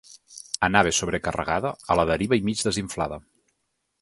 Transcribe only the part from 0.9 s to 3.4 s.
sobrecarregada, a la deriva i mig desinflada.